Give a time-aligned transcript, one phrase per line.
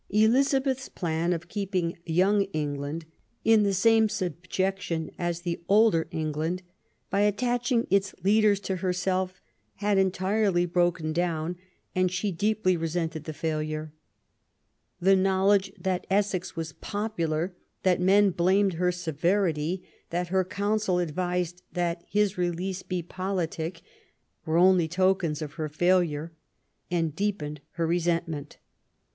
[0.09, 3.05] Elizabeth's plan of keeping young Eng land
[3.45, 6.63] in the same subjection as ther older England,
[7.11, 9.39] by attaching its leaders to herself,
[9.75, 11.55] had entirely broken down,
[11.93, 13.93] and she deeply resented the failure.
[14.99, 21.61] The knowledge that Essex was popular, that men blamed her severity, that her Council advised
[21.73, 23.83] that his release would be politic,
[24.47, 26.31] were only tokens of her failure
[26.89, 28.57] and deepened her resentment.